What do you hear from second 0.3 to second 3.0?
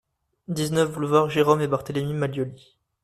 dix-neuf boulevard Jérome et Barthélémy Maglioli